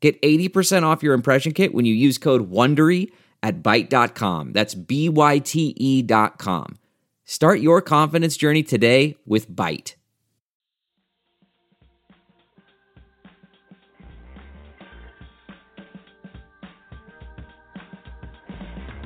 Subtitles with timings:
[0.00, 3.10] Get 80% off your impression kit when you use code WONDERY
[3.42, 4.52] at Byte.com.
[4.52, 6.78] That's B-Y-T-E dot com.
[7.24, 9.94] Start your confidence journey today with Byte.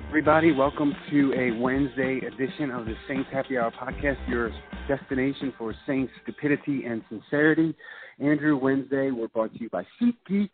[0.08, 4.50] Everybody, welcome to a Wednesday edition of the Saints Happy Hour podcast, your
[4.86, 7.74] destination for Saints stupidity and sincerity.
[8.18, 10.50] Andrew Wednesday, we're brought to you by SeatGeek.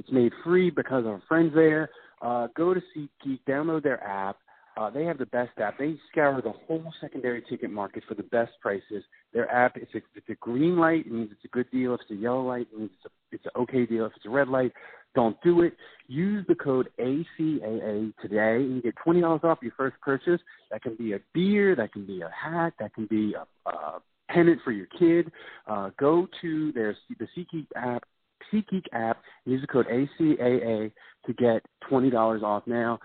[0.00, 1.90] It's made free because of our friends there.
[2.22, 4.38] Uh, go to SeatGeek, download their app.
[4.76, 5.78] Uh, they have the best app.
[5.78, 9.04] They scour the whole secondary ticket market for the best prices.
[9.34, 11.94] Their app, it's a, it's a green light, it means it's a good deal.
[11.94, 14.06] If it's a yellow light, it means it's, a, it's an okay deal.
[14.06, 14.72] If it's a red light,
[15.14, 15.74] don't do it.
[16.06, 20.40] Use the code ACAA today and you get $20 off your first purchase.
[20.70, 24.00] That can be a beer, that can be a hat, that can be a, a
[24.30, 25.30] pennant for your kid.
[25.66, 28.04] Uh, go to their the SeatGeek app
[28.52, 29.22] SeatGeek app.
[29.44, 30.92] Use the code ACAA
[31.26, 32.98] to get $20 off now.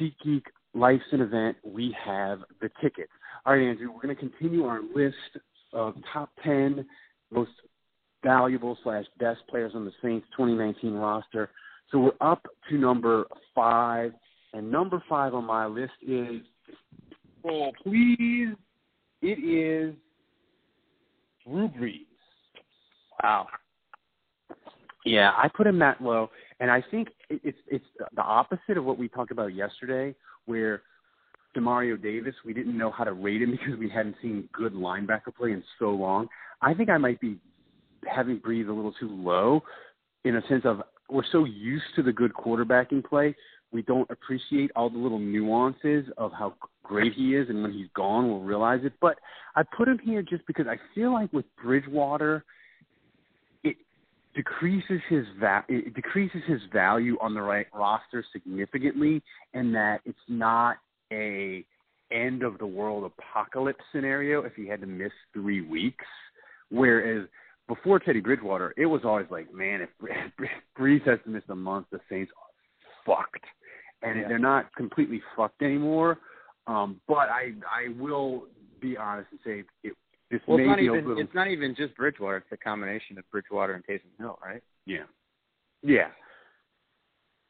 [0.00, 0.42] SeatGeek
[0.74, 1.56] Life's an event.
[1.64, 3.10] We have the tickets.
[3.44, 5.16] All right, Andrew, we're going to continue our list
[5.72, 6.84] of top 10
[7.30, 7.50] most
[8.22, 11.50] valuable slash best players on the Saints 2019 roster.
[11.90, 14.12] So we're up to number five,
[14.52, 16.42] and number five on my list is,
[17.46, 18.54] oh please,
[19.22, 19.94] it is
[21.46, 22.06] Drew Brees.
[23.22, 23.46] Wow.
[25.08, 28.98] Yeah, I put him that low, and I think it's it's the opposite of what
[28.98, 30.14] we talked about yesterday,
[30.46, 30.82] where
[31.56, 35.34] Demario Davis, we didn't know how to rate him because we hadn't seen good linebacker
[35.36, 36.28] play in so long.
[36.62, 37.38] I think I might be
[38.06, 39.62] having Brees a little too low,
[40.24, 43.34] in a sense of we're so used to the good quarterbacking play,
[43.72, 47.88] we don't appreciate all the little nuances of how great he is, and when he's
[47.94, 48.94] gone, we'll realize it.
[49.00, 49.18] But
[49.56, 52.44] I put him here just because I feel like with Bridgewater
[54.38, 59.20] decreases his va- it decreases his value on the right roster significantly,
[59.52, 60.76] and that it's not
[61.12, 61.64] a
[62.12, 66.04] end of the world apocalypse scenario if he had to miss three weeks.
[66.70, 67.26] Whereas
[67.66, 69.90] before Teddy Bridgewater, it was always like, man, if
[70.78, 73.44] Brees has to miss a month, the Saints are fucked,
[74.02, 74.28] and yeah.
[74.28, 76.18] they're not completely fucked anymore.
[76.68, 78.44] Um, but I I will
[78.80, 79.96] be honest and say it
[80.30, 81.18] this well, it's not even little...
[81.18, 82.38] it's not even just Bridgewater.
[82.38, 84.62] It's a combination of Bridgewater and Taysom Hill, right?
[84.86, 85.04] Yeah.
[85.82, 86.08] Yeah.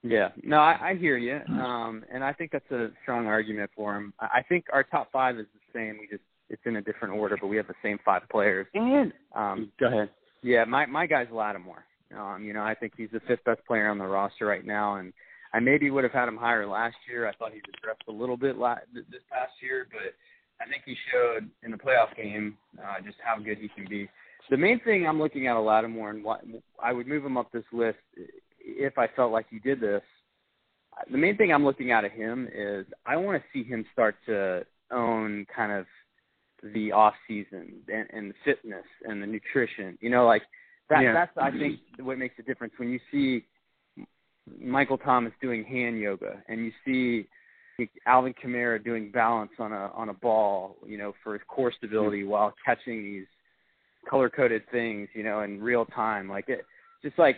[0.03, 0.29] Yeah.
[0.45, 4.15] No, I, I hear you, um, and I think that's a strong argument for him.
[4.21, 5.99] I think our top five is the same.
[5.99, 8.67] We just it's in a different order, but we have the same five players.
[8.75, 10.11] And um, go ahead.
[10.43, 11.85] Yeah, my my guy's Lattimore.
[12.17, 14.97] Um, you know, I think he's the fifth best player on the roster right now,
[14.97, 15.13] and
[15.53, 17.29] I maybe would have had him higher last year.
[17.29, 20.15] I thought he regressed a little bit la- this past year, but
[20.61, 24.09] I think he showed in the playoff game uh, just how good he can be.
[24.51, 26.43] The main thing I'm looking at a Lattimore and what
[26.83, 27.99] I would move him up this list
[28.61, 30.03] if I felt like he did this.
[31.11, 34.17] The main thing I'm looking at of him is I want to see him start
[34.27, 35.87] to own kind of
[36.75, 39.97] the off season and, and the fitness and the nutrition.
[40.01, 40.43] You know, like
[40.89, 41.03] that.
[41.03, 41.13] Yeah.
[41.13, 43.45] That's I think what makes a difference when you see
[44.61, 47.29] Michael Thomas doing hand yoga and you see
[48.07, 52.23] Alvin Kamara doing balance on a on a ball, you know, for his core stability
[52.23, 52.31] mm-hmm.
[52.31, 53.27] while catching these
[54.09, 56.29] color coded things, you know, in real time.
[56.29, 56.65] Like it,
[57.03, 57.37] just like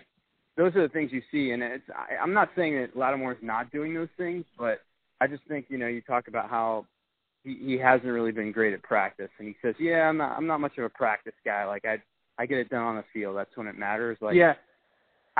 [0.56, 1.50] those are the things you see.
[1.50, 4.80] And it's I, I'm not saying that Lattimore's not doing those things, but
[5.20, 6.86] I just think you know you talk about how
[7.44, 10.46] he, he hasn't really been great at practice, and he says, yeah, I'm not I'm
[10.46, 11.66] not much of a practice guy.
[11.66, 11.98] Like I
[12.38, 13.36] I get it done on the field.
[13.36, 14.16] That's when it matters.
[14.20, 14.54] Like yeah.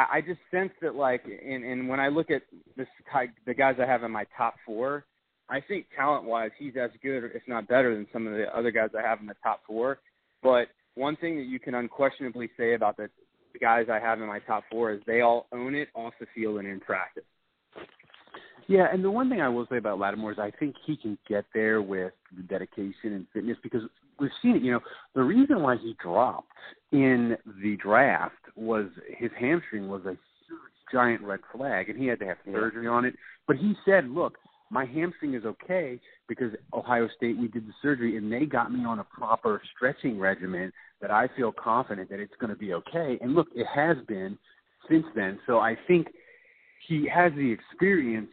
[0.01, 2.43] I, I just sense that like and and when I look at
[2.77, 2.87] this
[3.47, 5.05] the guys I have in my top four,
[5.49, 8.71] I think talent wise he's as good if not better than some of the other
[8.71, 9.99] guys I have in the top four.
[10.43, 13.09] But one thing that you can unquestionably say about the,
[13.53, 16.27] the guys I have in my top four is they all own it off the
[16.35, 17.25] field and in practice.
[18.69, 21.19] Yeah, and the one thing I will say about Lattimore is I think he can
[21.29, 23.83] get there with the dedication and fitness because
[24.21, 24.63] we've seen it.
[24.63, 24.81] You know,
[25.15, 26.49] the reason why he dropped
[26.93, 28.87] in the draft was
[29.17, 30.19] his hamstring was a huge,
[30.93, 33.15] giant red flag, and he had to have surgery on it.
[33.47, 34.39] But he said, "Look,
[34.71, 38.85] my hamstring is okay because Ohio State we did the surgery and they got me
[38.85, 43.19] on a proper stretching regimen that I feel confident that it's going to be okay."
[43.21, 44.39] And look, it has been
[44.89, 45.39] since then.
[45.47, 46.09] So I think
[46.87, 48.31] he has the experience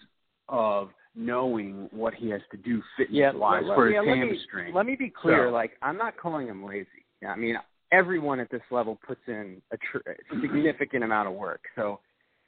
[0.50, 4.68] of knowing what he has to do fitness wise for yeah, his let hamstring.
[4.68, 5.48] Me, let me be clear.
[5.48, 6.88] So- like, I'm not calling him lazy.
[7.28, 7.56] I mean,
[7.92, 10.12] everyone at this level puts in a tr-
[10.42, 11.62] significant amount of work.
[11.76, 12.00] So,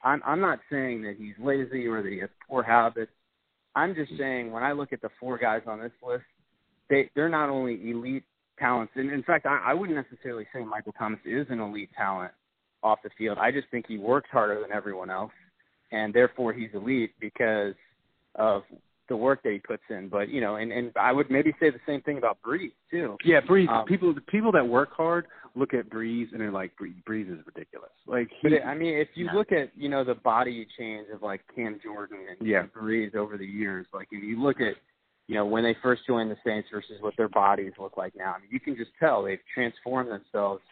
[0.02, 3.10] I'm I'm not saying that he's lazy or that he has poor habits.
[3.74, 6.24] I'm just saying when I look at the four guys on this list,
[6.88, 8.24] they they're not only elite
[8.58, 12.32] talents, and in fact, I, I wouldn't necessarily say Michael Thomas is an elite talent
[12.82, 13.38] off the field.
[13.38, 15.32] I just think he works harder than everyone else,
[15.92, 17.74] and therefore he's elite because
[18.36, 18.62] of
[19.08, 20.08] the work that he puts in.
[20.08, 23.16] But you know, and and I would maybe say the same thing about Brees too.
[23.24, 23.68] Yeah, Brees.
[23.68, 27.30] Um, people, the people that work hard look at Brees and they're like, Brees, Brees
[27.32, 27.90] is ridiculous.
[28.06, 29.32] Like, he, But it, I mean, if you Yeah.
[29.34, 32.66] look at you know the body change of like Cam Jordan and Yeah.
[32.66, 34.74] Brees over the years, like if you look at
[35.26, 38.34] you know when they first joined the Saints versus what their bodies look like now,
[38.36, 40.62] I mean, you can just tell they've transformed themselves.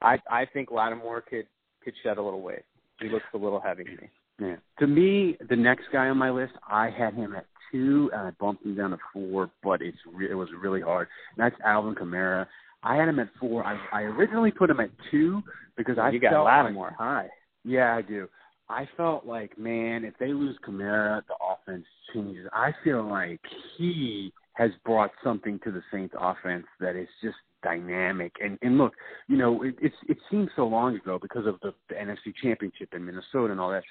[0.00, 1.46] I I think Lattimore could
[1.84, 2.62] could shed a little weight.
[3.00, 4.08] He looks a little heavy to me.
[4.42, 4.56] Yeah.
[4.80, 8.30] To me, the next guy on my list, I had him at two, and I
[8.40, 11.08] bumped him down to four, but it's re- it was really hard.
[11.36, 12.46] And that's Alvin Kamara.
[12.82, 13.64] I had him at four.
[13.64, 15.42] I, I originally put him at two
[15.76, 17.28] because I you got felt Lattimore Like, high.
[17.64, 18.28] yeah, I do.
[18.68, 21.84] I felt like, man, if they lose Kamara, the offense
[22.14, 22.48] changes.
[22.52, 23.40] I feel like
[23.76, 28.32] he has brought something to the Saints offense that is just dynamic.
[28.42, 28.92] And and look,
[29.28, 32.88] you know, it, it's it seems so long ago because of the, the NFC Championship
[32.94, 33.84] in Minnesota and all that.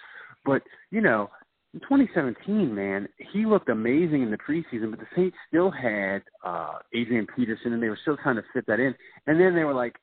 [0.45, 1.29] But you know,
[1.73, 4.91] in 2017, man, he looked amazing in the preseason.
[4.91, 8.65] But the Saints still had uh Adrian Peterson, and they were still trying to fit
[8.67, 8.93] that in.
[9.27, 9.95] And then they were like,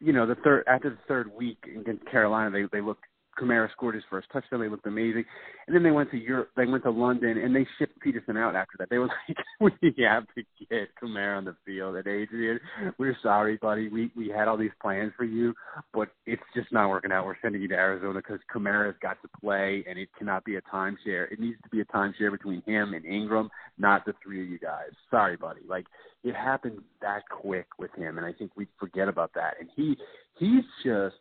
[0.00, 3.04] you know, the third after the third week against Carolina, they they looked.
[3.40, 4.60] Kamara scored his first touchdown.
[4.60, 5.24] They looked amazing,
[5.66, 6.50] and then they went to Europe.
[6.56, 8.90] They went to London, and they shipped Peterson out after that.
[8.90, 12.60] They were like, "We have to get Kamara on the field." And Adrian,
[12.98, 13.88] we're sorry, buddy.
[13.88, 15.54] We we had all these plans for you,
[15.92, 17.26] but it's just not working out.
[17.26, 20.62] We're sending you to Arizona because Kamara's got to play, and it cannot be a
[20.62, 21.30] timeshare.
[21.32, 24.58] It needs to be a timeshare between him and Ingram, not the three of you
[24.58, 24.90] guys.
[25.10, 25.60] Sorry, buddy.
[25.68, 25.86] Like
[26.24, 29.54] it happened that quick with him, and I think we forget about that.
[29.58, 29.96] And he
[30.38, 31.16] he's just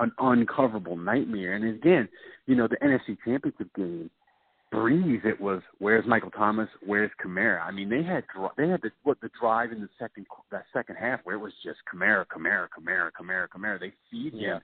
[0.00, 1.54] an uncoverable nightmare.
[1.54, 2.08] And again,
[2.46, 4.10] you know, the NFC Championship game,
[4.72, 7.62] Brees, it was where's Michael Thomas, where's Kamara?
[7.62, 10.64] I mean, they had dri- they had the what the drive in the second that
[10.72, 13.78] second half where it was just Kamara, Kamara, Kamara, Kamara, Kamara.
[13.78, 14.60] They feed him.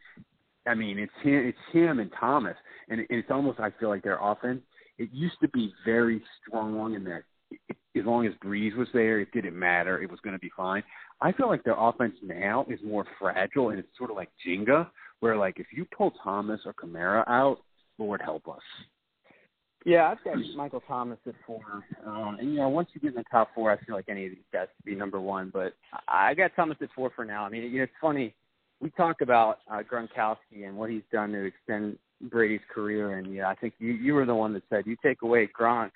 [0.66, 2.56] I mean, it's him, it's him and Thomas,
[2.88, 4.62] and it, it's almost I feel like their offense.
[4.98, 9.20] It used to be very strong in that it, as long as Brees was there,
[9.20, 10.02] it didn't matter.
[10.02, 10.82] It was going to be fine.
[11.20, 14.88] I feel like their offense now is more fragile, and it's sort of like Jenga,
[15.20, 17.58] where like if you pull Thomas or Kamara out,
[17.98, 18.62] Lord help us.
[19.86, 21.62] Yeah, I've got Michael Thomas at four.
[22.06, 24.26] Um, and you know, once you get in the top four, I feel like any
[24.26, 25.50] of these guys could be number one.
[25.52, 25.74] But
[26.08, 27.44] I I got Thomas at four for now.
[27.44, 28.34] I mean, you know, it's funny.
[28.80, 33.48] We talk about uh, Gronkowski and what he's done to extend Brady's career, and yeah,
[33.48, 35.90] I think you you were the one that said you take away Gronk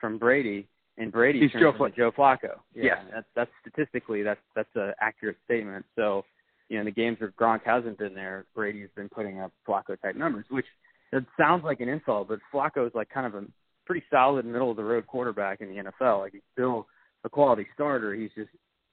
[0.00, 0.68] from Brady,
[0.98, 2.58] and Brady He's turns Joe Fla- Joe Flacco.
[2.74, 2.98] Yeah, Yes.
[3.12, 5.84] that's that's statistically that's that's an accurate statement.
[5.96, 6.24] So,
[6.68, 10.00] you know, in the games where Gronk hasn't been there, Brady's been putting up Flacco
[10.00, 10.66] type numbers, which
[11.12, 13.46] it sounds like an insult, but Flacco is like kind of a
[13.84, 16.20] pretty solid middle of the road quarterback in the NFL.
[16.20, 16.86] Like he's still
[17.24, 18.14] a quality starter.
[18.14, 18.50] He's just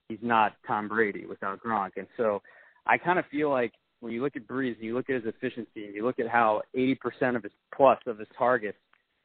[0.08, 1.92] he's not Tom Brady without Gronk.
[1.98, 2.42] And so
[2.86, 5.25] I kind of feel like when you look at Brees and you look at his
[5.25, 8.78] efficiency and you look at how 80% of his plus of his targets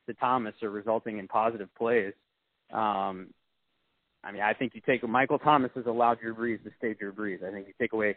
[0.06, 2.14] to Thomas are resulting in positive plays.
[2.72, 3.28] Um,
[4.24, 7.12] I mean, I think you take Michael Thomas has allowed Drew Brees to stay Drew
[7.12, 7.44] Brees.
[7.44, 8.16] I think you take away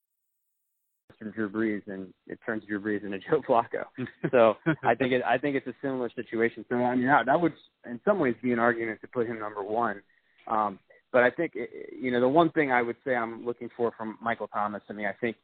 [1.21, 3.85] From Drew Brees, and it turns Drew Brees into Joe Flacco.
[4.31, 6.65] So I think it, I think it's a similar situation.
[6.67, 7.53] So I mean, that, that would
[7.85, 10.01] in some ways be an argument to put him number one.
[10.47, 10.79] Um,
[11.11, 14.17] but I think you know the one thing I would say I'm looking for from
[14.21, 14.81] Michael Thomas.
[14.89, 15.35] I mean, I think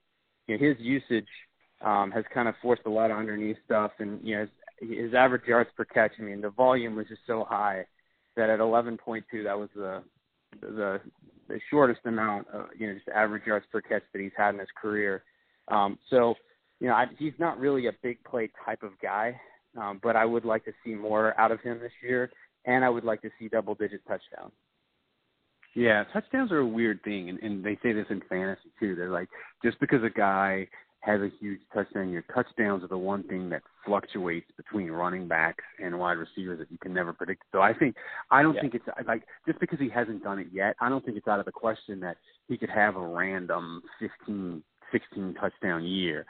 [0.48, 1.28] you know, his usage
[1.82, 4.48] um, has kind of forced a lot of underneath stuff, and you know
[4.80, 6.14] his, his average yards per catch.
[6.20, 7.86] I mean, the volume was just so high
[8.36, 10.04] that at 11.2, that was the
[10.62, 11.02] the
[11.50, 14.60] the shortest amount, of, you know, just average yards per catch that he's had in
[14.60, 15.24] his career.
[15.70, 16.36] Um, so,
[16.80, 19.40] you know, I, he's not really a big play type of guy,
[19.78, 22.32] um, but I would like to see more out of him this year,
[22.66, 24.54] and I would like to see double digit touchdowns.
[25.76, 28.96] Yeah, touchdowns are a weird thing, and, and they say this in fantasy too.
[28.96, 29.30] They're like,
[29.64, 30.68] just because a guy
[31.02, 35.64] has a huge touchdown, your touchdowns are the one thing that fluctuates between running backs
[35.82, 37.44] and wide receivers that you can never predict.
[37.52, 37.96] So I think
[38.32, 38.62] I don't yeah.
[38.62, 41.40] think it's like just because he hasn't done it yet, I don't think it's out
[41.40, 46.26] of the question that he could have a random 15, 16 touchdown year.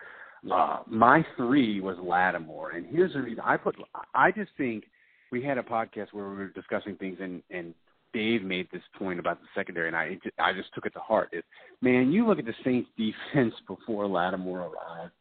[0.52, 3.76] Uh, my three was Lattimore, and here's the reason I put.
[4.14, 4.86] I just think
[5.32, 7.74] we had a podcast where we were discussing things, and and
[8.14, 11.30] Dave made this point about the secondary, and I I just took it to heart.
[11.34, 11.44] Is
[11.82, 15.12] man, you look at the Saints defense before Lattimore arrived,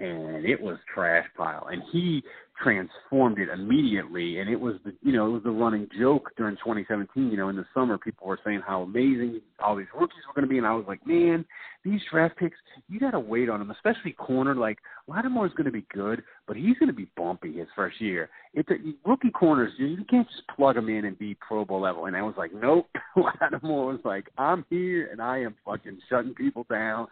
[0.00, 2.22] and it was trash pile, and he
[2.62, 6.56] transformed it immediately, and it was the you know it was the running joke during
[6.56, 7.30] 2017.
[7.30, 10.48] You know, in the summer, people were saying how amazing all these rookies were going
[10.48, 11.44] to be, and I was like, man,
[11.84, 12.56] these draft picks,
[12.88, 14.54] you got to wait on them, especially corner.
[14.54, 18.00] Like Lattimore is going to be good, but he's going to be bumpy his first
[18.00, 18.28] year.
[18.54, 18.76] It's a,
[19.08, 19.72] rookie corners.
[19.78, 22.06] You, you can't just plug them in and be Pro Bowl level.
[22.06, 22.88] And I was like, nope.
[23.16, 27.08] Lattimore was like, I'm here and I am fucking shutting people down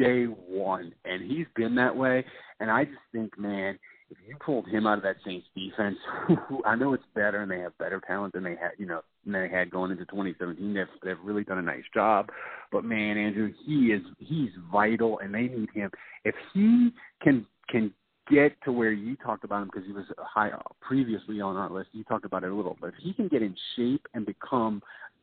[0.00, 2.24] day one, and he's been that way.
[2.58, 3.78] And I just think, man
[4.10, 5.96] if you pulled him out of that Saints defense,
[6.66, 9.34] I know it's better and they have better talent than they had, you know, than
[9.34, 10.74] they had going into 2017.
[10.74, 12.30] They've they've really done a nice job.
[12.72, 15.90] But man, Andrew, he is he's vital, and they need him.
[16.24, 16.90] If he
[17.22, 17.92] can can
[18.30, 21.70] get to where you talked about him because he was high uh, previously on our
[21.70, 21.90] list.
[21.92, 24.82] You talked about it a little, but if he can get in shape and become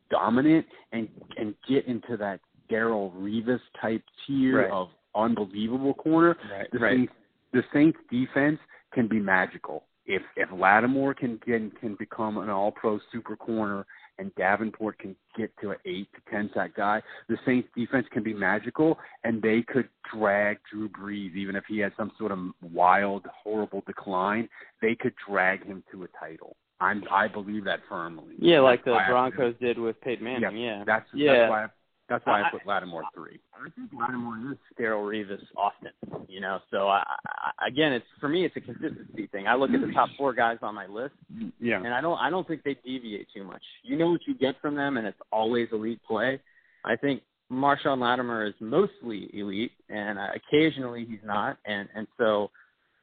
[0.10, 2.40] dominant and and get into that
[2.72, 4.72] Darrelle Revis type tier right.
[4.72, 6.68] of unbelievable corner, right.
[6.72, 6.98] the right.
[6.98, 7.14] Saints
[7.54, 8.60] the Saints defense
[8.94, 9.84] can be magical.
[10.06, 13.86] If if Lattimore can can can become an All Pro super corner
[14.20, 18.24] and Davenport can get to an eight to ten sack guy, the Saints defense can
[18.24, 22.40] be magical, and they could drag Drew Brees even if he had some sort of
[22.62, 24.48] wild, horrible decline.
[24.82, 26.56] They could drag him to a title.
[26.80, 28.36] I'm I believe that firmly.
[28.40, 30.58] Yeah, like the Broncos did with Peyton Manning.
[30.58, 30.84] Yeah, yeah.
[30.86, 31.34] that's yeah.
[31.34, 31.68] that's why I,
[32.10, 33.40] that's why I, I put Lattimore three.
[33.54, 35.92] I think Lattimore is Darrelle Revis often,
[36.28, 36.60] you know.
[36.72, 39.48] So I, I, again, it's for me, it's a consistency thing.
[39.48, 41.16] I look at the top four guys on my list,
[41.60, 43.62] yeah, and I don't, I don't think they deviate too much.
[43.84, 46.40] You know what you get from them, and it's always elite play.
[46.86, 52.52] I think Marshon Lattimore is mostly elite, and uh, occasionally he's not, and and so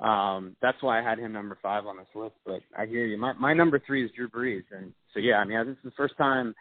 [0.01, 2.35] um that's why I had him number five on this list.
[2.45, 3.17] But I hear you.
[3.17, 5.91] My my number three is Drew Brees, and so yeah, I mean, this is the
[5.93, 6.55] first time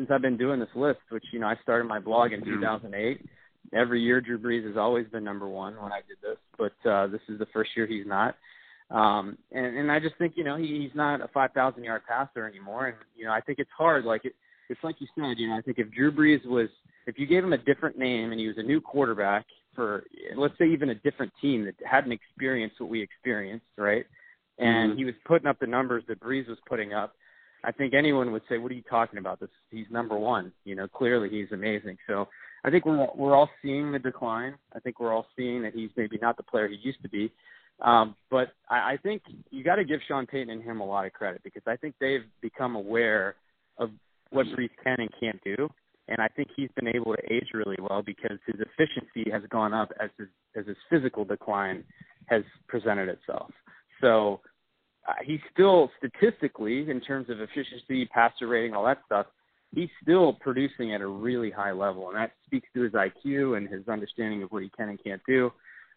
[0.00, 3.20] since I've been doing this list, which you know I started my blog in 2008.
[3.74, 7.06] Every year, Drew Brees has always been number one when I did this, but uh,
[7.08, 8.34] this is the first year he's not.
[8.90, 12.48] Um, and, and I just think you know he, he's not a 5,000 yard passer
[12.48, 14.06] anymore, and you know I think it's hard.
[14.06, 14.32] Like it,
[14.70, 16.70] it's like you said, you know I think if Drew Brees was,
[17.06, 20.04] if you gave him a different name and he was a new quarterback for,
[20.34, 24.06] let's say even a different team that hadn't experienced what we experienced, right?
[24.58, 24.98] And mm-hmm.
[24.98, 27.14] he was putting up the numbers that Brees was putting up
[27.64, 29.40] I think anyone would say, "What are you talking about?
[29.40, 30.52] This he's number one.
[30.64, 32.28] You know, clearly he's amazing." So
[32.64, 34.54] I think we're we're all seeing the decline.
[34.74, 37.32] I think we're all seeing that he's maybe not the player he used to be.
[37.82, 41.06] Um, but I, I think you got to give Sean Payton and him a lot
[41.06, 43.36] of credit because I think they've become aware
[43.78, 43.90] of
[44.30, 45.68] what Brees can and can't do,
[46.08, 49.72] and I think he's been able to age really well because his efficiency has gone
[49.72, 51.84] up as his as his physical decline
[52.26, 53.50] has presented itself.
[54.00, 54.40] So
[55.08, 59.26] uh, he's still statistically, in terms of efficiency, passer rating, all that stuff,
[59.74, 63.68] he's still producing at a really high level, and that speaks to his IQ and
[63.68, 65.50] his understanding of what he can and can't do.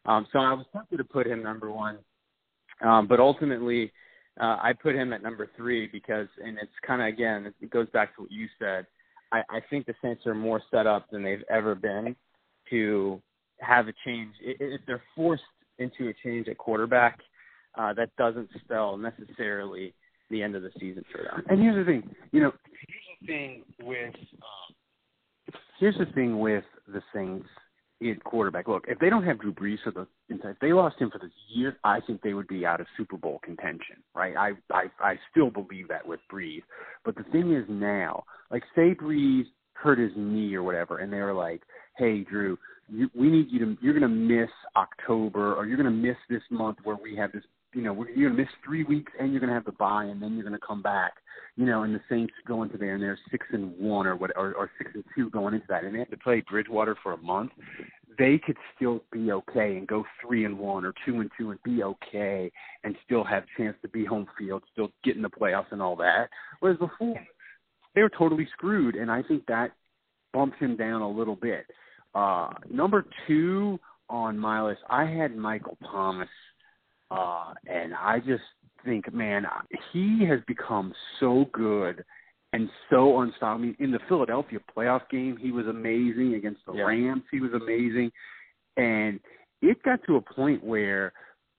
[0.05, 1.97] Um, so I was tempted to put him number one,
[2.81, 3.91] um, but ultimately
[4.39, 7.87] uh, I put him at number three because, and it's kind of again, it goes
[7.93, 8.85] back to what you said.
[9.31, 12.15] I, I think the Saints are more set up than they've ever been
[12.69, 13.21] to
[13.59, 14.33] have a change.
[14.41, 15.43] If they're forced
[15.79, 17.19] into a change at quarterback,
[17.77, 19.93] uh, that doesn't spell necessarily
[20.29, 21.43] the end of the season for them.
[21.47, 22.51] And here's the thing, you know,
[22.87, 24.75] here's the thing with um,
[25.79, 27.47] here's the thing with the Saints
[28.01, 28.67] in quarterback.
[28.67, 31.29] Look, if they don't have Drew Brees for the if they lost him for the
[31.49, 33.97] year, I think they would be out of Super Bowl contention.
[34.15, 34.35] Right?
[34.35, 36.63] I I I still believe that with Brees.
[37.05, 41.19] But the thing is now, like say Brees hurt his knee or whatever, and they
[41.19, 41.61] were like,
[41.97, 42.57] "Hey, Drew,
[42.89, 46.17] you, we need you to you're going to miss October or you're going to miss
[46.29, 49.45] this month where we have this you know you're to miss three weeks and you're
[49.45, 51.13] to have the bye and then you're to come back
[51.55, 54.31] you know and the Saints go into there and they're six and one or what
[54.35, 57.13] or, or six and two going into that and they have to play Bridgewater for
[57.13, 57.51] a month
[58.17, 61.59] they could still be okay and go three and one or two and two and
[61.63, 62.51] be okay
[62.83, 65.95] and still have chance to be home field still get in the playoffs and all
[65.95, 66.29] that.
[66.59, 67.19] Whereas before
[67.95, 69.71] they were totally screwed and I think that
[70.33, 71.65] bumps him down a little bit.
[72.15, 76.29] Uh, number two on my list, I had Michael Thomas,
[77.13, 78.43] uh, and I just
[78.85, 79.45] think, man,
[79.91, 82.03] he has become so good
[82.53, 83.63] and so unstoppable.
[83.63, 86.83] I mean, in the Philadelphia playoff game, he was amazing against the Yeah.
[86.83, 87.23] Rams.
[87.31, 88.11] He was amazing,
[88.77, 89.19] and
[89.61, 91.13] it got to a point where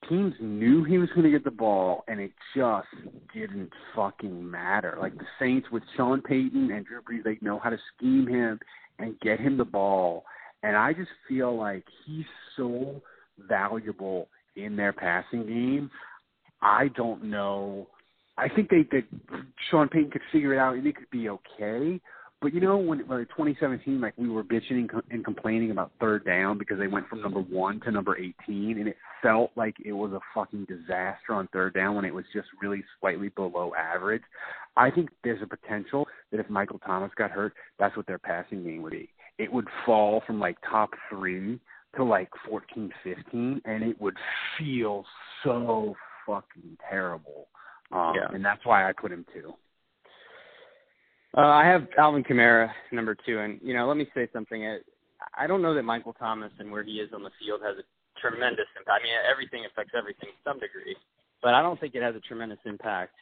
[0.09, 2.87] teams knew he was going to get the ball, and it just
[3.33, 4.97] didn't fucking matter.
[4.99, 8.59] Like the Saints with Sean Payton and Drew Brees, they know how to scheme him
[8.99, 10.25] and get him the ball.
[10.63, 13.01] And I just feel like he's so
[13.39, 15.89] valuable in their passing game.
[16.61, 17.87] I don't know.
[18.37, 19.03] I think they that
[19.69, 22.01] Sean Payton could figure it out and it could be okay.
[22.41, 26.57] But you know, when like 2017, like we were bitching and, complaining about third down
[26.57, 30.11] because they went from number one to number 18, and it felt like it was
[30.11, 34.21] a fucking disaster on third down when it was just really slightly below average.
[34.75, 38.63] I think there's a potential that if Michael Thomas got hurt, that's what their passing
[38.63, 39.09] game would be.
[39.37, 41.59] It would fall from like top three
[41.97, 44.17] to like 14, 15, and it would
[44.57, 45.05] feel
[45.43, 47.47] so fucking terrible.
[47.91, 48.27] Um, Yeah.
[48.33, 49.53] And that's why I put him two.
[51.37, 54.65] Uh, I have Alvin Kamara number two, and you know, let me say something.
[54.65, 54.77] I,
[55.37, 58.19] I don't know that Michael Thomas and where he is on the field has a
[58.21, 59.01] tremendous impact.
[59.01, 60.95] I mean, everything affects everything to some degree,
[61.43, 63.13] but I don't think it has a tremendous impact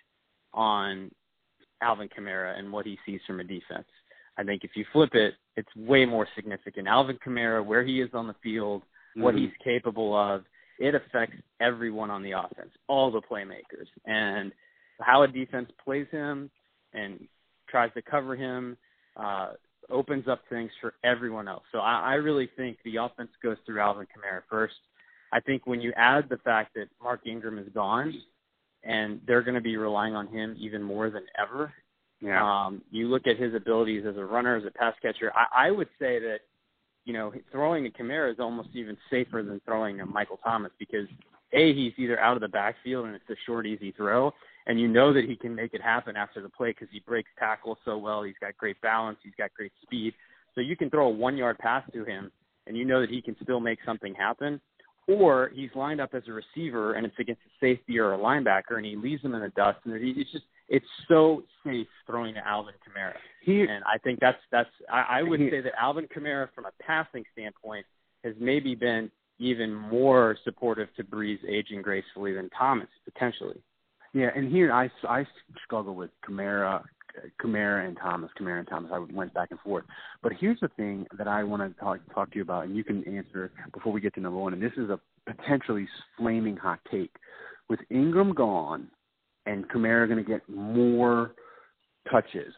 [0.53, 1.09] on
[1.81, 3.87] Alvin Kamara and what he sees from a defense.
[4.37, 6.87] I think if you flip it, it's way more significant.
[6.87, 8.83] Alvin Kamara, where he is on the field,
[9.15, 9.39] what Mhm.
[9.39, 10.45] he's capable of,
[10.79, 14.51] it affects everyone on the offense, all the playmakers, and
[14.99, 16.49] how a defense plays him
[16.93, 17.27] and
[17.67, 18.77] tries to cover him
[19.15, 19.53] uh,
[19.89, 21.63] opens up things for everyone else.
[21.71, 24.75] So I, I really think the offense goes through Alvin Kamara first.
[25.31, 28.13] I think when you add the fact that Mark Ingram is gone
[28.83, 31.73] and they're going to be relying on him even more than ever,
[32.23, 32.41] Yeah.
[32.41, 35.31] um, you look at his abilities as a runner, as a pass catcher.
[35.35, 36.39] I, I would say that
[37.05, 41.07] you know throwing to Kamara is almost even safer than throwing to Michael Thomas because
[41.51, 44.31] a he's either out of the backfield and it's a short, easy throw,
[44.67, 47.29] and you know that he can make it happen after the play because he breaks
[47.37, 48.23] tackles so well.
[48.23, 49.17] He's got great balance.
[49.21, 50.13] He's got great speed.
[50.55, 52.31] So you can throw a one-yard pass to him,
[52.67, 54.61] and you know that he can still make something happen.
[55.07, 58.77] Or he's lined up as a receiver, and it's against a safety or a linebacker,
[58.77, 59.79] and he leaves them in the dust.
[59.83, 63.13] And it's just it's so safe throwing to Alvin Kamara.
[63.41, 66.65] He, And I think that's that's I, I would He- say that Alvin Kamara from
[66.65, 67.85] a passing standpoint
[68.23, 73.61] has maybe been even more supportive to Brees aging gracefully than Thomas potentially.
[74.13, 75.25] Yeah, and here I, I
[75.65, 76.83] struggle with Kamara,
[77.41, 78.91] Kamara and Thomas, Kamara and Thomas.
[78.93, 79.85] I went back and forth.
[80.21, 82.83] But here's the thing that I want to talk talk to you about, and you
[82.83, 84.53] can answer before we get to number one.
[84.53, 87.11] And this is a potentially flaming hot take.
[87.69, 88.87] With Ingram gone,
[89.45, 91.33] and Kamara going to get more
[92.11, 92.53] touches.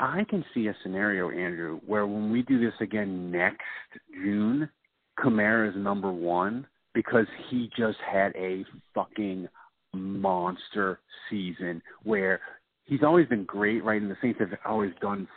[0.00, 3.62] I can see a scenario, Andrew, where when we do this again next
[4.14, 4.68] June,
[5.18, 8.64] Kamara is number one because he just had a
[8.94, 9.48] fucking
[9.92, 12.40] monster season where
[12.84, 14.00] he's always been great, right?
[14.00, 15.28] And the Saints have always done.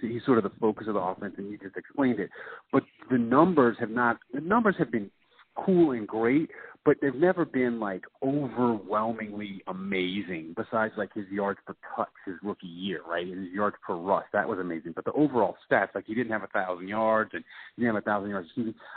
[0.00, 2.30] He's, sort of the focus of the offense, and you just explained it.
[2.72, 4.18] But the numbers have not.
[4.32, 5.10] The numbers have been
[5.56, 6.50] cool and great,
[6.84, 10.54] but they've never been like overwhelmingly amazing.
[10.56, 13.26] Besides, like his yards per touch his rookie year, right?
[13.26, 14.92] His yards per rush that was amazing.
[14.94, 17.44] But the overall stats, like he didn't have a thousand yards and
[17.76, 18.48] he didn't have a thousand yards.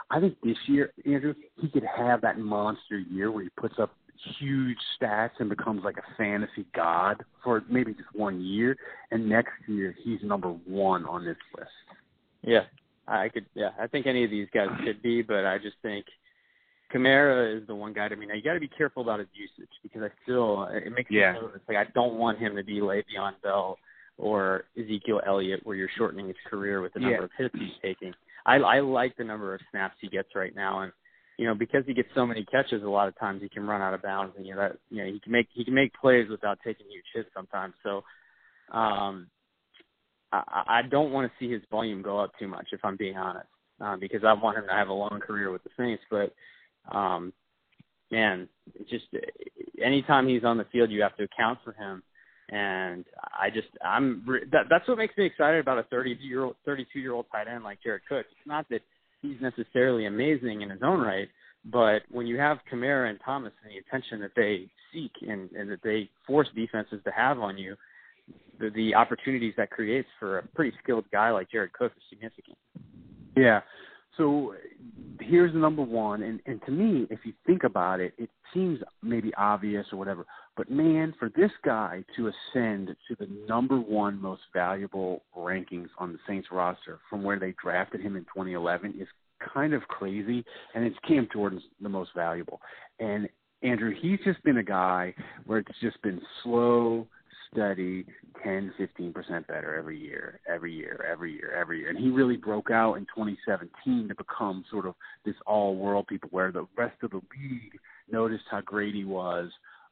[0.10, 3.92] I think this year, Andrew, he could have that monster year where he puts up
[4.40, 8.78] huge stats and becomes like a fantasy god for maybe just one year.
[9.12, 11.70] And next year, he's number one on this list.
[12.42, 12.64] Yeah,
[13.08, 13.46] I could.
[13.56, 16.06] Yeah, I think any of these guys could be, but I just think
[16.94, 18.08] Kamara is the one guy.
[18.08, 20.92] To me, now you got to be careful about his usage because I still it
[20.92, 21.34] makes Yeah.
[21.34, 21.62] me nervous.
[21.68, 23.78] Like I don't want him to be Le'Veon Bell
[24.18, 27.24] or Ezekiel Elliott, where you're shortening his career with the number Yeah.
[27.24, 28.14] of hits he's taking.
[28.46, 30.92] I, I like the number of snaps he gets right now, and
[31.38, 33.82] you know because he gets so many catches, a lot of times he can run
[33.82, 35.94] out of bounds, and you know that you know he can make he can make
[36.00, 37.74] plays without taking huge hits sometimes.
[37.84, 38.04] So.
[38.72, 39.28] um
[40.32, 43.18] I, I don't want to see his volume go up too much, if I'm being
[43.18, 43.48] honest,
[43.80, 46.02] uh, because I want him to have a long career with the Saints.
[46.10, 46.34] But
[46.92, 47.34] um,
[48.12, 48.48] man,
[48.90, 49.06] just
[49.84, 52.04] anytime he's on the field, you have to account for him.
[52.50, 53.06] And
[53.40, 57.00] I just I'm that, that's what makes me excited about a 30 year old 32
[57.00, 58.26] year old tight end like Jared Cook.
[58.30, 58.82] It's not that
[59.22, 61.30] he's necessarily amazing in his own right.
[61.66, 65.72] But when you have Kamara and Thomas and the attention that they seek and, and
[65.72, 67.76] that they force defenses to have on you,
[68.60, 72.58] the, the opportunities that creates for a pretty skilled guy like Jared Cook is significant.
[73.36, 73.62] Yeah.
[74.18, 74.54] So
[75.20, 79.34] here's number one, and and to me, if you think about it, it seems maybe
[79.36, 84.42] obvious or whatever, but man, for this guy to ascend to the number one most
[84.54, 89.08] valuable rankings on the Saints roster from where they drafted him in 2011 is
[89.54, 90.46] kind of crazy,
[90.76, 92.62] and it's Cam Jordan's the most valuable.
[93.00, 93.28] And
[93.64, 97.08] Andrew, he's just been a guy where it's just been slow,
[97.54, 98.06] steady,
[98.44, 101.90] 10, 15% better every year, every year, every year, every year.
[101.90, 106.30] And he really broke out in 2017 to become sort of this all world people
[106.32, 107.80] where the rest of the league
[108.12, 109.50] noticed how great he was.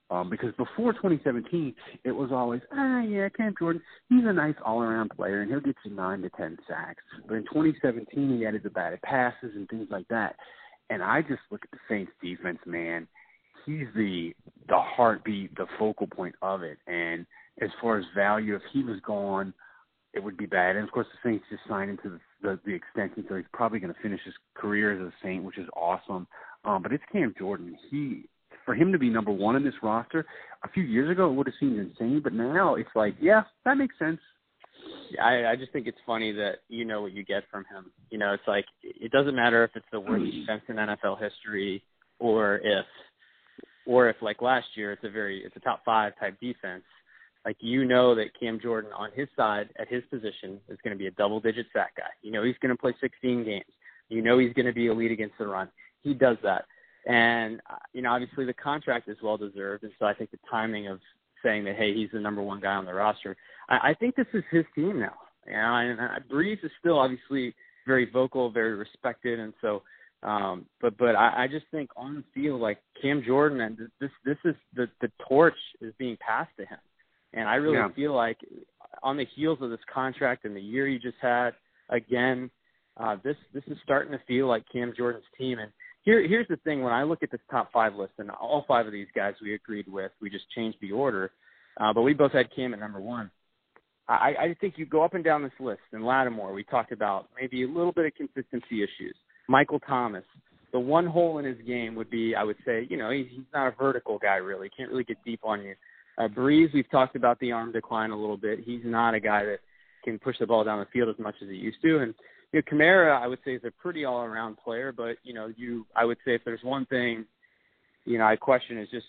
[0.10, 5.12] Um, because before 2017, it was always, ah, yeah, Cam Jordan, he's a nice all-around
[5.16, 7.02] player, and he'll get you nine to ten sacks.
[7.30, 10.36] But in 2017, he added the batted passes and things like that.
[10.90, 13.08] And I just look at the Saints defense, man.
[13.66, 14.34] He's the
[14.68, 16.78] the heartbeat, the focal point of it.
[16.88, 17.26] And
[17.62, 19.54] as far as value, if he was gone,
[20.14, 20.76] it would be bad.
[20.76, 23.80] And of course, the Saints just signed into the the, the extension, so he's probably
[23.80, 26.28] going to finish his career as a Saint, which is awesome.
[26.66, 27.78] Um, but it's Cam Jordan.
[27.90, 28.24] He
[28.66, 30.26] for him to be number one in this roster,
[30.64, 33.78] a few years ago it would have seemed insane, but now it's like, yeah, that
[33.78, 34.20] makes sense.
[35.22, 37.92] I, I just think it's funny that you know what you get from him.
[38.10, 41.84] You know, it's like it doesn't matter if it's the worst defense in NFL history
[42.20, 42.86] or if
[43.86, 46.84] or if like last year it's a very it's a top five type defense.
[47.46, 50.98] Like you know that Cam Jordan on his side at his position is going to
[50.98, 52.12] be a double digit sack guy.
[52.22, 53.66] You know he's going to play 16 games.
[54.10, 55.70] You know he's going to be elite against the run.
[56.02, 56.66] He does that.
[57.06, 60.40] And uh, you know, obviously the contract is well deserved, and so I think the
[60.50, 61.00] timing of
[61.44, 63.36] saying that hey, he's the number one guy on the roster,
[63.70, 65.16] I, I think this is his team now.
[65.48, 67.56] You know, and uh, Brees is still obviously
[67.88, 69.82] very vocal, very respected, and so.
[70.24, 74.12] Um, but but I, I just think on the field, like Cam Jordan, and this
[74.24, 76.78] this is the the torch is being passed to him,
[77.34, 77.90] and I really Yeah.
[77.90, 78.38] feel like
[79.04, 81.56] on the heels of this contract and the year he just had,
[81.90, 82.52] again,
[82.98, 85.60] uh, this this is starting to feel like Cam Jordan's team.
[85.60, 85.72] And
[86.04, 88.86] here here's the thing: when I look at this top five list, and all five
[88.86, 91.32] of these guys we agreed with, we just changed the order,
[91.78, 93.32] uh, but we both had Cam at number one.
[94.08, 95.82] I, I think you go up and down this list.
[95.94, 99.16] And Lattimore, we talked about maybe a little bit of consistency issues.
[99.48, 100.26] Michael Thomas,
[100.74, 103.46] the one hole in his game would be, I would say, you know, he's, he's
[103.54, 104.70] not a vertical guy really.
[104.76, 105.76] Can't really get deep on you.
[106.18, 108.60] Uh, Brees, we've talked about the arm decline a little bit.
[108.66, 109.60] He's not a guy that
[110.04, 112.00] can push the ball down the field as much as he used to.
[112.00, 112.14] And
[112.52, 114.92] you know, Kamara, I would say, is a pretty all-around player.
[114.92, 117.26] But you know, you, I would say, if there's one thing,
[118.06, 119.06] you know, I question is just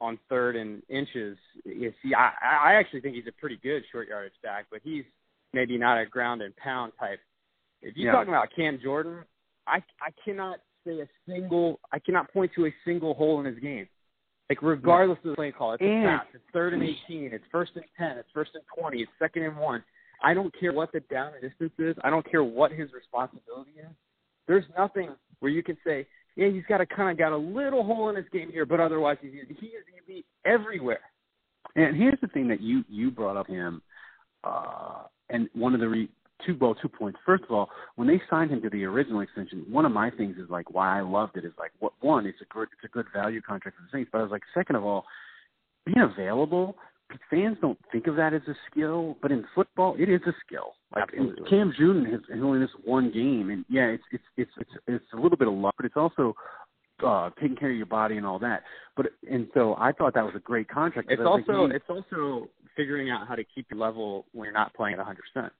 [0.00, 1.36] on third and inches.
[1.64, 5.04] You see, I, I actually think he's a pretty good short yardage back, but he's
[5.52, 7.18] maybe not a ground and pound type.
[7.82, 8.12] If you're Yeah.
[8.12, 9.24] talking about Cam Jordan,
[9.66, 13.58] I I cannot say a single, I cannot point to a single hole in his
[13.58, 13.88] game.
[14.48, 17.72] Like regardless of the play call, it's a pass, it's third and eighteen, it's first
[17.74, 19.82] and ten, it's first and twenty, it's second and one.
[20.22, 21.96] I don't care what the down and distance is.
[22.04, 23.90] I don't care what his responsibility is.
[24.46, 26.06] There's nothing where you can say,
[26.36, 28.78] yeah, he's got a kind of got a little hole in his game here, but
[28.78, 31.00] otherwise he's he is elite everywhere.
[31.74, 33.82] And here's the thing that you you brought up him,
[34.44, 36.08] uh, and one of the re-
[36.44, 37.18] two well two points.
[37.24, 40.36] First of all, when they signed him to the original extension, one of my things
[40.36, 42.88] is like why I loved it is like what one, it's a good it's a
[42.88, 44.10] good value contract for the Saints.
[44.12, 45.04] But I was like, second of all,
[45.84, 46.76] being available.
[47.30, 50.74] Fans don't think of that as a skill, but in football, it is a skill.
[50.92, 51.48] Like Absolutely.
[51.48, 55.16] Cam Jordan has, only missed one game, and yeah, it's it's it's it's it's a
[55.16, 56.34] little bit of luck, but it's also
[57.06, 58.64] uh taking care of your body and all that.
[58.96, 61.08] But and so I thought that was a great contract.
[61.10, 64.26] It's I was like, also hey, it's also figuring out how to keep your level
[64.32, 65.22] when you're not playing at 100.
[65.32, 65.52] percent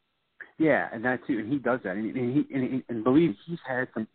[0.59, 3.59] Yeah, and that too, and he does that, and, and he and, and believe he's
[3.69, 4.07] had some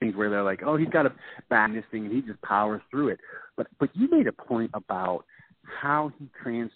[0.00, 1.12] things where they're like, oh, he's got to
[1.50, 3.20] bang this thing, and he just powers through it.
[3.56, 5.24] But but you made a point about
[5.62, 6.70] how he trans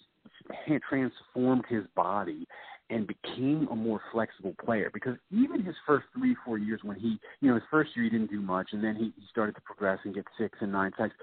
[0.89, 2.47] transformed his body
[2.89, 7.19] and became a more flexible player because even his first three four years when he
[7.41, 9.61] you know his first year he didn't do much and then he, he started to
[9.61, 11.13] progress and get six and nine sacks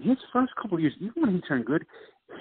[0.00, 1.84] his first couple of years even when he turned good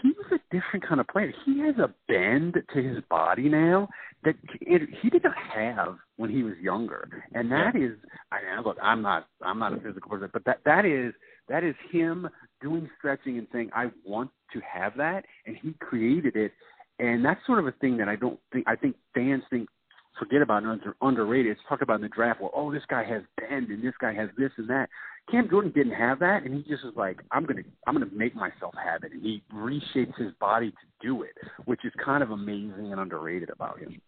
[0.02, 3.88] he was a different kind of player he has a bend to his body now
[4.24, 7.94] that it, he did not have when he was younger and that is
[8.32, 11.14] I mean, look I'm not I'm not a physical person but that that is
[11.50, 12.28] that is him
[12.62, 16.52] doing stretching and saying I want to have that and he created it
[17.00, 19.70] and that's sort of a thing that I don't think I think fans think
[20.18, 21.52] forget about and under, underrated.
[21.52, 22.42] It's talked about in the draft.
[22.42, 24.90] Well, oh, this guy has bend and this guy has this and that.
[25.30, 28.36] Cam Jordan didn't have that, and he just was like, I'm gonna I'm gonna make
[28.36, 31.36] myself have it, and he reshapes his body to do it,
[31.66, 34.00] which is kind of amazing and underrated about him.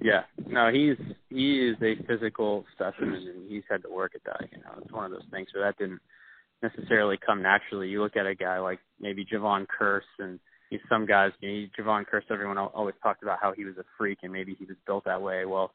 [0.00, 0.96] Yeah, no, he's
[1.28, 4.48] he is a physical specimen, and he's had to work at that.
[4.52, 6.00] You know, it's one of those things where that didn't
[6.62, 7.88] necessarily come naturally.
[7.88, 11.32] You look at a guy like maybe Jevon Kearse, and he's some guys.
[11.40, 14.56] You know, Jevon Kearse, everyone always talked about how he was a freak, and maybe
[14.58, 15.44] he was built that way.
[15.44, 15.72] Well,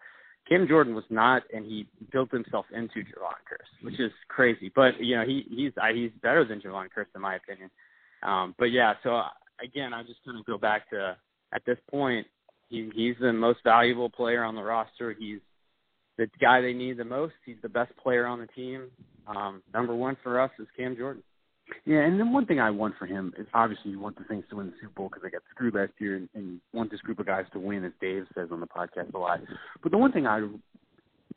[0.50, 4.72] Cam Jordan was not, and he built himself into Jevon Kearse, which is crazy.
[4.76, 7.70] But you know, he he's he's better than Jevon Kearse in my opinion.
[8.24, 9.22] Um, but yeah, so
[9.64, 11.16] again, I just of go back to
[11.54, 12.28] at this point,
[12.70, 15.16] he, he's the most valuable player on the roster.
[15.18, 15.40] He's
[16.18, 17.34] the guy they need the most.
[17.46, 18.88] He's the best player on the team.
[19.28, 21.24] Um, number one for us is Cam Jordan.
[21.86, 24.48] Yeah, and then one thing I want for him is obviously you want the Saints
[24.50, 27.02] to win the Super Bowl because they got screwed last year, and, and want this
[27.02, 29.40] group of guys to win, as Dave says on the podcast a lot.
[29.82, 30.48] But the one thing I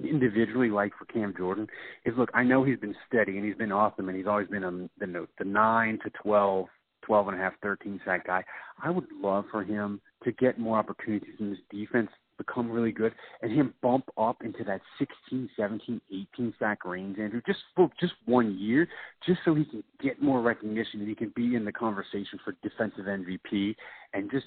[0.03, 1.69] individually like for Cam Jordan
[2.05, 4.65] is look, I know he's been steady and he's been awesome, and he's always been
[4.65, 6.67] on the note the nine to twelve
[7.03, 8.45] 12 and a half, 13 sack guy.
[8.83, 12.11] I would love for him to get more opportunities in this defense,
[12.45, 16.01] become really good, and him bump up into that 16, 17,
[16.37, 18.89] 18 sack range, Andrew, just for just one year,
[19.27, 22.55] just so he can get more recognition and he can be in the conversation for
[22.63, 23.75] defensive MVP
[24.15, 24.47] and just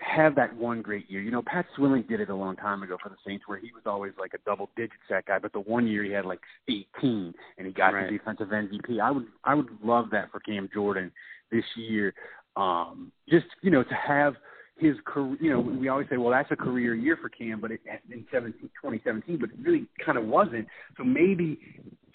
[0.00, 1.20] have that one great year.
[1.20, 3.72] You know, Pat Swilling did it a long time ago for the Saints where he
[3.72, 6.40] was always like a double digit sack guy, but the one year he had like
[6.68, 8.10] 18 and he got right.
[8.10, 9.00] the defensive MVP.
[9.00, 11.10] I would I would love that for Cam Jordan
[11.50, 12.14] this year.
[12.56, 14.34] Um, just you know to have
[14.78, 15.36] his career.
[15.40, 18.24] You know, we always say, well, that's a career year for Cam, but it, in
[18.32, 20.66] 17, 2017, but it really kind of wasn't.
[20.96, 21.58] So maybe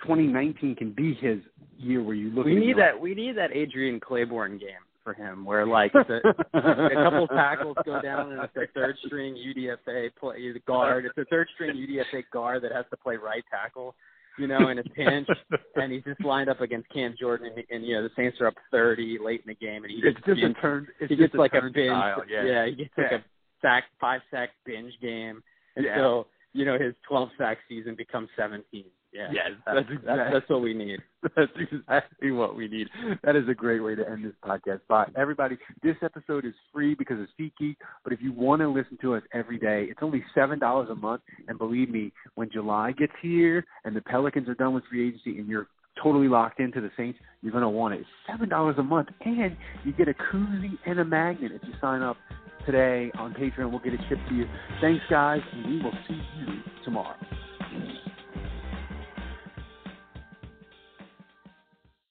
[0.01, 1.39] 2019 can be his
[1.77, 2.45] year where you look.
[2.45, 2.99] At We need that.
[2.99, 6.21] We need that Adrian Clayborn game for him, where like the,
[6.53, 11.05] a couple tackles go down and it's a third string UDFA play guard.
[11.05, 13.95] It's a third string UDFA guard that has to play right tackle
[14.37, 15.27] you know, in a pinch,
[15.75, 18.47] and he's just lined up against Cam Jordan, and, and you know the Saints are
[18.47, 20.87] up thirty late in the game, and he it's just binge, a turn.
[20.99, 21.89] It's he gets like a binge.
[21.89, 22.43] Style, yeah.
[22.43, 23.03] yeah, he gets yeah.
[23.03, 23.23] like a
[23.61, 25.41] sack, five sack binge game,
[25.75, 25.97] and yeah.
[25.97, 28.85] so you know his twelve sack season becomes seventeen.
[29.13, 30.99] Yeah, yes, that's, that's, exactly, that's, what we need.
[31.35, 32.87] That's exactly what we need.
[33.23, 34.81] That is a great way to end this podcast.
[34.89, 37.75] But everybody, this episode is free because of SeatGeek.
[38.03, 40.95] But if you want to listen to us every day, it's only seven dollars a
[40.95, 41.21] month.
[41.47, 45.37] And believe me, when July gets here and the Pelicans are done with free agency,
[45.37, 45.67] and you're
[46.01, 48.01] totally locked into the Saints, you're going to want it.
[48.01, 51.73] It's seven dollars a month, and you get a koozie and a magnet if you
[51.79, 52.17] sign up
[52.65, 53.69] today on Patreon.
[53.69, 54.45] We'll get it shipped to you.
[54.81, 56.47] Thanks, guys, and we will see you
[56.83, 57.15] tomorrow.